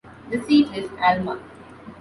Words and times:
The 0.31 0.41
seat 0.45 0.75
is 0.75 0.89
Alma. 0.99 1.39